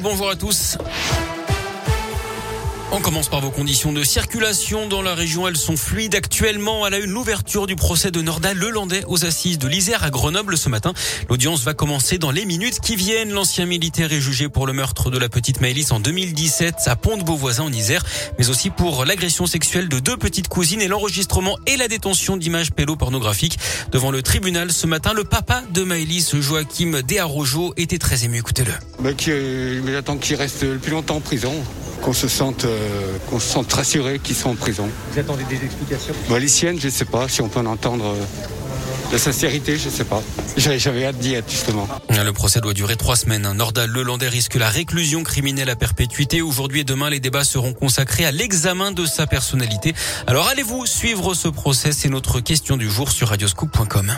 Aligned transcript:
Bonjour 0.00 0.28
à 0.28 0.34
tous. 0.34 0.76
On 2.90 3.00
commence 3.00 3.28
par 3.28 3.42
vos 3.42 3.50
conditions 3.50 3.92
de 3.92 4.02
circulation 4.02 4.88
dans 4.88 5.02
la 5.02 5.14
région. 5.14 5.46
Elles 5.46 5.58
sont 5.58 5.76
fluides 5.76 6.14
actuellement. 6.14 6.84
À 6.84 6.90
la 6.90 6.98
une, 6.98 7.10
l'ouverture 7.10 7.66
du 7.66 7.76
procès 7.76 8.10
de 8.10 8.22
Nordal 8.22 8.56
Lelandais 8.56 9.04
aux 9.08 9.26
assises 9.26 9.58
de 9.58 9.68
l'Isère 9.68 10.04
à 10.04 10.10
Grenoble 10.10 10.56
ce 10.56 10.70
matin. 10.70 10.94
L'audience 11.28 11.62
va 11.64 11.74
commencer 11.74 12.16
dans 12.16 12.30
les 12.30 12.46
minutes 12.46 12.80
qui 12.80 12.96
viennent. 12.96 13.30
L'ancien 13.30 13.66
militaire 13.66 14.10
est 14.14 14.22
jugé 14.22 14.48
pour 14.48 14.66
le 14.66 14.72
meurtre 14.72 15.10
de 15.10 15.18
la 15.18 15.28
petite 15.28 15.60
Maëlys 15.60 15.92
en 15.92 16.00
2017 16.00 16.76
à 16.86 16.96
Pont-de-Beauvoisin 16.96 17.64
en 17.64 17.72
Isère, 17.72 18.02
mais 18.38 18.48
aussi 18.48 18.70
pour 18.70 19.04
l'agression 19.04 19.46
sexuelle 19.46 19.90
de 19.90 19.98
deux 19.98 20.16
petites 20.16 20.48
cousines 20.48 20.80
et 20.80 20.88
l'enregistrement 20.88 21.58
et 21.66 21.76
la 21.76 21.88
détention 21.88 22.38
d'images 22.38 22.72
pédopornographiques. 22.72 23.58
Devant 23.92 24.10
le 24.10 24.22
tribunal 24.22 24.72
ce 24.72 24.86
matin, 24.86 25.12
le 25.12 25.24
papa 25.24 25.62
de 25.74 25.84
Maëlys, 25.84 26.40
Joachim 26.40 27.02
Desarrojo, 27.06 27.74
était 27.76 27.98
très 27.98 28.24
ému. 28.24 28.38
Écoutez-le. 28.38 28.72
Bah, 29.00 29.12
qui, 29.12 29.30
j'attends 29.86 30.16
qu'il 30.16 30.36
reste 30.36 30.62
le 30.62 30.78
plus 30.78 30.92
longtemps 30.92 31.16
en 31.16 31.20
prison, 31.20 31.52
qu'on 32.02 32.12
se 32.12 32.28
sente, 32.28 32.64
euh, 32.64 33.16
qu'on 33.28 33.40
se 33.40 33.48
sente 33.48 33.72
rassuré 33.72 34.18
qu'ils 34.18 34.36
sont 34.36 34.50
en 34.50 34.54
prison. 34.56 34.88
Vous 35.12 35.18
attendez 35.18 35.44
des 35.44 35.64
explications? 35.64 36.14
Bah, 36.28 36.38
les 36.38 36.48
siennes, 36.48 36.78
je 36.80 36.88
sais 36.88 37.04
pas 37.04 37.28
si 37.28 37.42
on 37.42 37.48
peut 37.48 37.60
en 37.60 37.66
entendre. 37.66 38.04
euh, 38.06 38.24
la 39.10 39.16
sincérité, 39.18 39.78
je 39.78 39.88
sais 39.88 40.04
pas. 40.04 40.22
J'avais 40.58 40.78
j'avais 40.78 41.06
hâte 41.06 41.16
d'y 41.16 41.32
être 41.32 41.50
justement. 41.50 41.88
Le 42.10 42.30
procès 42.32 42.60
doit 42.60 42.74
durer 42.74 42.96
trois 42.96 43.16
semaines. 43.16 43.50
Nordal 43.52 43.88
Lelandais 43.88 44.28
risque 44.28 44.56
la 44.56 44.68
réclusion 44.68 45.22
criminelle 45.22 45.70
à 45.70 45.76
perpétuité. 45.76 46.42
Aujourd'hui 46.42 46.80
et 46.80 46.84
demain, 46.84 47.08
les 47.08 47.18
débats 47.18 47.44
seront 47.44 47.72
consacrés 47.72 48.26
à 48.26 48.32
l'examen 48.32 48.92
de 48.92 49.06
sa 49.06 49.26
personnalité. 49.26 49.94
Alors 50.26 50.48
allez-vous 50.48 50.84
suivre 50.84 51.32
ce 51.32 51.48
procès? 51.48 51.92
C'est 51.92 52.10
notre 52.10 52.40
question 52.40 52.76
du 52.76 52.90
jour 52.90 53.10
sur 53.10 53.28
radioscoop.com. 53.28 54.12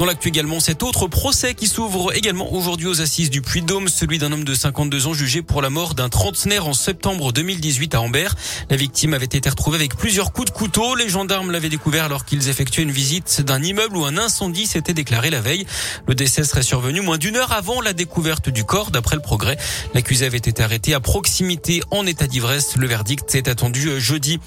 Dans 0.00 0.06
l'actu 0.06 0.28
également, 0.28 0.60
cet 0.60 0.82
autre 0.82 1.08
procès 1.08 1.52
qui 1.52 1.66
s'ouvre 1.66 2.16
également 2.16 2.54
aujourd'hui 2.54 2.86
aux 2.86 3.02
assises 3.02 3.28
du 3.28 3.42
Puy-de-Dôme, 3.42 3.88
celui 3.88 4.16
d'un 4.16 4.32
homme 4.32 4.44
de 4.44 4.54
52 4.54 5.06
ans 5.06 5.12
jugé 5.12 5.42
pour 5.42 5.60
la 5.60 5.68
mort 5.68 5.94
d'un 5.94 6.08
trentenaire 6.08 6.66
en 6.66 6.72
septembre 6.72 7.34
2018 7.34 7.94
à 7.94 8.00
Ambert. 8.00 8.34
La 8.70 8.76
victime 8.76 9.12
avait 9.12 9.26
été 9.26 9.46
retrouvée 9.46 9.76
avec 9.76 9.94
plusieurs 9.96 10.32
coups 10.32 10.50
de 10.50 10.56
couteau. 10.56 10.94
Les 10.94 11.10
gendarmes 11.10 11.50
l'avaient 11.50 11.68
découvert 11.68 12.04
alors 12.04 12.24
qu'ils 12.24 12.48
effectuaient 12.48 12.82
une 12.82 12.90
visite 12.90 13.42
d'un 13.42 13.62
immeuble 13.62 13.94
où 13.94 14.06
un 14.06 14.16
incendie 14.16 14.66
s'était 14.66 14.94
déclaré 14.94 15.28
la 15.28 15.42
veille. 15.42 15.66
Le 16.08 16.14
décès 16.14 16.44
serait 16.44 16.62
survenu 16.62 17.02
moins 17.02 17.18
d'une 17.18 17.36
heure 17.36 17.52
avant 17.52 17.82
la 17.82 17.92
découverte 17.92 18.48
du 18.48 18.64
corps, 18.64 18.90
d'après 18.90 19.16
le 19.16 19.22
progrès. 19.22 19.58
L'accusé 19.92 20.24
avait 20.24 20.38
été 20.38 20.62
arrêté 20.62 20.94
à 20.94 21.00
proximité 21.00 21.82
en 21.90 22.06
état 22.06 22.26
d'ivresse. 22.26 22.78
Le 22.78 22.86
verdict 22.86 23.34
est 23.34 23.48
attendu 23.48 24.00
jeudi. 24.00 24.40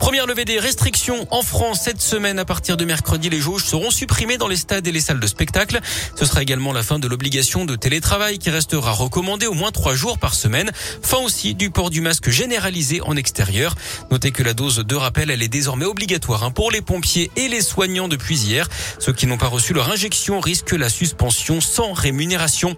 Première 0.00 0.26
levée 0.26 0.44
des 0.44 0.58
restrictions 0.58 1.28
en 1.30 1.42
France 1.42 1.82
cette 1.84 2.02
semaine. 2.02 2.40
À 2.40 2.44
partir 2.44 2.76
de 2.76 2.84
mercredi, 2.84 3.30
les 3.30 3.40
jauges 3.40 3.64
seront 3.64 3.92
supprimées 3.92 4.36
dans 4.36 4.48
les 4.48 4.56
stades 4.56 4.84
et 4.88 4.95
les 4.95 4.95
salles 5.00 5.20
de 5.20 5.26
spectacle. 5.26 5.80
Ce 6.14 6.24
sera 6.24 6.42
également 6.42 6.72
la 6.72 6.82
fin 6.82 6.98
de 6.98 7.08
l'obligation 7.08 7.64
de 7.64 7.76
télétravail 7.76 8.38
qui 8.38 8.50
restera 8.50 8.92
recommandée 8.92 9.46
au 9.46 9.54
moins 9.54 9.70
trois 9.70 9.94
jours 9.94 10.18
par 10.18 10.34
semaine. 10.34 10.70
Fin 11.02 11.18
aussi 11.18 11.54
du 11.54 11.70
port 11.70 11.90
du 11.90 12.00
masque 12.00 12.30
généralisé 12.30 13.00
en 13.00 13.16
extérieur. 13.16 13.74
Notez 14.10 14.32
que 14.32 14.42
la 14.42 14.54
dose 14.54 14.78
de 14.78 14.94
rappel, 14.94 15.30
elle 15.30 15.42
est 15.42 15.48
désormais 15.48 15.84
obligatoire 15.84 16.44
hein, 16.44 16.50
pour 16.50 16.70
les 16.70 16.82
pompiers 16.82 17.30
et 17.36 17.48
les 17.48 17.60
soignants 17.60 18.08
depuis 18.08 18.38
hier. 18.38 18.68
Ceux 18.98 19.12
qui 19.12 19.26
n'ont 19.26 19.38
pas 19.38 19.48
reçu 19.48 19.72
leur 19.72 19.90
injection 19.90 20.40
risquent 20.40 20.72
la 20.72 20.88
suspension 20.88 21.60
sans 21.60 21.92
rémunération. 21.92 22.76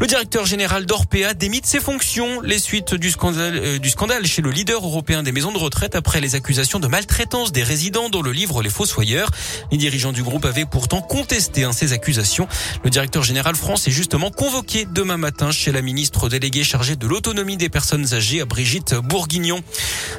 Le 0.00 0.08
directeur 0.08 0.44
général 0.44 0.86
d'Orpea 0.86 1.34
démit 1.34 1.60
de 1.60 1.66
ses 1.66 1.78
fonctions. 1.78 2.40
Les 2.40 2.58
suites 2.58 2.94
du 2.94 3.10
scandale, 3.12 3.56
euh, 3.56 3.78
du 3.78 3.90
scandale 3.90 4.26
chez 4.26 4.42
le 4.42 4.50
leader 4.50 4.84
européen 4.84 5.22
des 5.22 5.30
maisons 5.30 5.52
de 5.52 5.58
retraite 5.58 5.94
après 5.94 6.20
les 6.20 6.34
accusations 6.34 6.80
de 6.80 6.88
maltraitance 6.88 7.52
des 7.52 7.62
résidents 7.62 8.08
dans 8.08 8.20
le 8.20 8.32
livre 8.32 8.60
Les 8.60 8.70
Fossoyeurs. 8.70 9.30
Les 9.70 9.78
dirigeants 9.78 10.10
du 10.10 10.24
groupe 10.24 10.46
avaient 10.46 10.64
pourtant 10.64 11.00
contesté 11.00 11.62
hein, 11.62 11.72
ces 11.72 11.92
accusations. 11.92 12.48
Le 12.82 12.90
directeur 12.90 13.22
général 13.22 13.54
France 13.54 13.86
est 13.86 13.92
justement 13.92 14.32
convoqué 14.32 14.84
demain 14.84 15.16
matin 15.16 15.52
chez 15.52 15.70
la 15.70 15.80
ministre 15.80 16.28
déléguée 16.28 16.64
chargée 16.64 16.96
de 16.96 17.06
l'autonomie 17.06 17.56
des 17.56 17.68
personnes 17.68 18.14
âgées, 18.14 18.44
Brigitte 18.44 18.94
Bourguignon. 18.94 19.62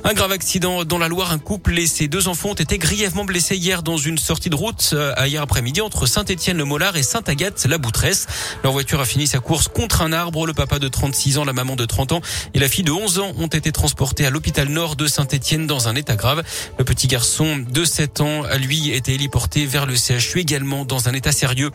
Un 0.06 0.14
grave 0.14 0.32
accident 0.32 0.86
dans 0.86 0.98
la 0.98 1.10
Loire. 1.10 1.34
Un 1.34 1.40
couple 1.40 1.78
et 1.80 1.88
ses 1.88 2.08
deux 2.08 2.30
enfants 2.30 2.50
ont 2.50 2.54
été 2.54 2.78
grièvement 2.78 3.26
blessés 3.26 3.58
hier 3.58 3.84
dans 3.84 3.98
une 3.98 4.18
sortie 4.18 4.50
de 4.50 4.56
route 4.56 4.92
euh, 4.94 5.14
hier 5.26 5.42
après-midi 5.42 5.82
entre 5.82 6.06
Saint-Étienne-le-Mollard 6.06 6.96
et 6.96 7.04
Sainte-Agathe-la-Boutresse. 7.04 8.28
Leur 8.64 8.72
voiture 8.72 9.02
a 9.02 9.06
fini 9.06 9.28
sa 9.28 9.40
course 9.40 9.65
contre 9.68 10.02
un 10.02 10.12
arbre. 10.12 10.46
Le 10.46 10.54
papa 10.54 10.80
de 10.80 10.88
36 10.88 11.38
ans, 11.38 11.46
la 11.46 11.54
maman 11.54 11.76
de 11.76 11.86
30 11.86 12.14
ans 12.14 12.22
et 12.54 12.60
la 12.60 12.68
fille 12.68 12.84
de 12.84 12.92
11 12.92 13.20
ans 13.20 13.32
ont 13.38 13.48
été 13.48 13.72
transportés 13.72 14.26
à 14.26 14.30
l'hôpital 14.30 14.70
nord 14.70 14.96
de 14.96 15.08
Saint-Étienne 15.08 15.68
dans 15.68 15.88
un 15.88 15.96
état 15.96 16.16
grave. 16.16 16.44
Le 16.78 16.86
petit 16.86 17.08
garçon 17.08 17.58
de 17.58 17.86
7 17.86 18.22
ans 18.22 18.44
a 18.44 18.58
lui 18.58 18.92
été 18.92 19.14
héliporté 19.14 19.66
vers 19.66 19.86
le 19.86 19.96
CHU 19.96 20.40
également 20.40 20.86
dans 20.86 21.10
un 21.10 21.14
état 21.14 21.32
sérieux. 21.32 21.72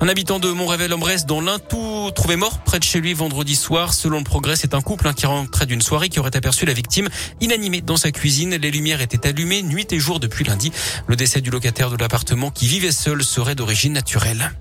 Un 0.00 0.08
habitant 0.08 0.38
de 0.38 0.50
Montrével-en-Bresse 0.50 1.26
dans 1.26 1.40
l'Intou 1.40 2.10
trouvé 2.14 2.36
mort 2.36 2.58
près 2.60 2.78
de 2.78 2.84
chez 2.84 3.00
lui 3.00 3.14
vendredi 3.14 3.56
soir. 3.56 3.94
Selon 3.94 4.18
le 4.18 4.24
progrès, 4.24 4.56
c'est 4.56 4.74
un 4.74 4.80
couple 4.80 5.08
hein, 5.08 5.12
qui 5.12 5.26
rentrait 5.26 5.66
d'une 5.66 5.82
soirée 5.82 6.08
qui 6.08 6.20
aurait 6.20 6.36
aperçu 6.36 6.66
la 6.66 6.72
victime 6.72 7.08
inanimée 7.40 7.80
dans 7.80 7.96
sa 7.96 8.10
cuisine. 8.10 8.56
Les 8.56 8.70
lumières 8.70 9.00
étaient 9.00 9.26
allumées 9.26 9.62
nuit 9.62 9.86
et 9.90 9.98
jour 9.98 10.20
depuis 10.20 10.44
lundi. 10.44 10.72
Le 11.06 11.16
décès 11.16 11.40
du 11.40 11.50
locataire 11.50 11.90
de 11.90 11.96
l'appartement 11.96 12.50
qui 12.50 12.66
vivait 12.66 12.92
seul 12.92 13.22
serait 13.22 13.54
d'origine 13.54 13.92
naturelle. 13.92 14.52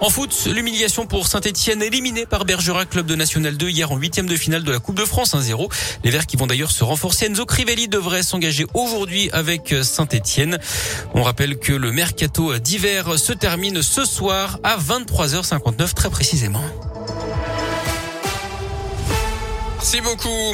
En 0.00 0.10
foot, 0.10 0.48
l'humiliation 0.52 1.06
pour 1.06 1.26
Saint-Etienne 1.26 1.82
éliminé 1.82 2.26
par 2.26 2.44
Bergerac, 2.44 2.90
club 2.90 3.06
de 3.06 3.14
National 3.14 3.56
2 3.56 3.68
hier 3.68 3.90
en 3.90 3.96
huitième 3.96 4.26
de 4.26 4.36
finale 4.36 4.62
de 4.62 4.72
la 4.72 4.78
Coupe 4.78 4.96
de 4.96 5.04
France 5.04 5.34
1-0. 5.34 5.70
Les 6.02 6.10
Verts 6.10 6.26
qui 6.26 6.36
vont 6.36 6.46
d'ailleurs 6.46 6.70
se 6.70 6.84
renforcer. 6.84 7.26
Enzo 7.26 7.46
Crivelli 7.46 7.88
devrait 7.88 8.22
s'engager 8.22 8.66
aujourd'hui 8.74 9.30
avec 9.32 9.74
Saint-Etienne. 9.82 10.58
On 11.14 11.22
rappelle 11.22 11.58
que 11.58 11.72
le 11.72 11.92
mercato 11.92 12.58
d'hiver 12.58 13.18
se 13.18 13.32
termine 13.32 13.82
ce 13.82 14.04
soir 14.04 14.58
à 14.62 14.76
23h59 14.76 15.94
très 15.94 16.10
précisément. 16.10 16.64
Merci 19.76 20.00
beaucoup. 20.00 20.52